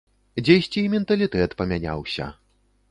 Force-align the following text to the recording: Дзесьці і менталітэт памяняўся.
Дзесьці 0.47 0.79
і 0.83 0.91
менталітэт 0.95 1.55
памяняўся. 1.61 2.33